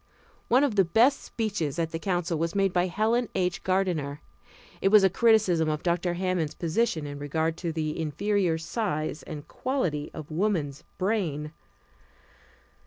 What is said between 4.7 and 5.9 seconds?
It was a criticism of